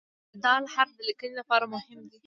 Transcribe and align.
د 0.43 0.43
"د" 0.61 0.65
حرف 0.73 0.91
د 0.97 0.99
لیکنې 1.09 1.33
لپاره 1.39 1.65
مهم 1.75 1.99
دی. 2.11 2.17